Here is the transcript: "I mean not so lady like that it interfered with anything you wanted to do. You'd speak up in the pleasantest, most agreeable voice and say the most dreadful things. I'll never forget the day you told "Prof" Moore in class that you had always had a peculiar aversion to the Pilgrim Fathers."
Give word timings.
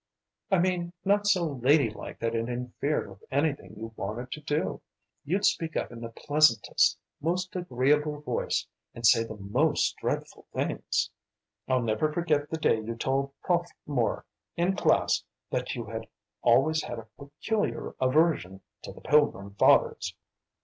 "I 0.49 0.57
mean 0.57 0.93
not 1.05 1.27
so 1.27 1.43
lady 1.61 1.91
like 1.91 2.17
that 2.21 2.33
it 2.33 2.49
interfered 2.49 3.07
with 3.07 3.23
anything 3.29 3.75
you 3.77 3.93
wanted 3.95 4.31
to 4.31 4.41
do. 4.41 4.81
You'd 5.25 5.45
speak 5.45 5.77
up 5.77 5.91
in 5.91 6.01
the 6.01 6.09
pleasantest, 6.09 6.97
most 7.21 7.55
agreeable 7.55 8.21
voice 8.21 8.65
and 8.95 9.05
say 9.05 9.23
the 9.23 9.37
most 9.37 9.95
dreadful 9.97 10.47
things. 10.53 11.11
I'll 11.67 11.83
never 11.83 12.11
forget 12.11 12.49
the 12.49 12.57
day 12.57 12.79
you 12.81 12.95
told 12.95 13.39
"Prof" 13.43 13.67
Moore 13.85 14.25
in 14.57 14.75
class 14.75 15.23
that 15.51 15.75
you 15.75 15.85
had 15.85 16.07
always 16.41 16.81
had 16.81 16.97
a 16.97 17.05
peculiar 17.19 17.93
aversion 18.01 18.61
to 18.81 18.91
the 18.91 19.01
Pilgrim 19.01 19.53
Fathers." 19.53 20.15